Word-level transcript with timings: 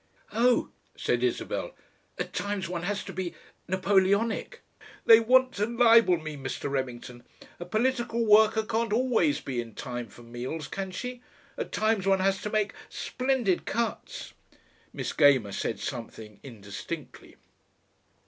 "Oh!" 0.33 0.71
said 0.97 1.21
Isabel. 1.21 1.75
"At 2.17 2.33
times 2.33 2.67
one 2.67 2.81
has 2.81 3.03
to 3.03 3.13
be 3.13 3.35
Napoleonic. 3.67 4.61
They 5.05 5.19
want 5.19 5.51
to 5.57 5.67
libel 5.67 6.17
me, 6.17 6.35
Mr. 6.35 6.71
Remington. 6.71 7.23
A 7.59 7.65
political 7.65 8.25
worker 8.25 8.63
can't 8.63 8.91
always 8.93 9.41
be 9.41 9.61
in 9.61 9.75
time 9.75 10.07
for 10.07 10.23
meals, 10.23 10.67
can 10.67 10.89
she? 10.89 11.21
At 11.55 11.71
times 11.71 12.07
one 12.07 12.19
has 12.19 12.41
to 12.41 12.49
make 12.49 12.73
splendid 12.89 13.67
cuts." 13.67 14.33
Miss 14.91 15.13
Gamer 15.13 15.51
said 15.51 15.79
something 15.79 16.39
indistinctly. 16.41 17.35